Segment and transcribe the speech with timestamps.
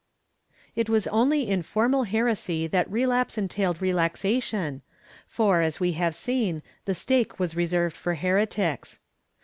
[0.49, 4.81] ^ It was only in formal heresy that relapse entailed relaxation
[5.27, 8.99] for, as we have seen, the stake was reserved for heretics.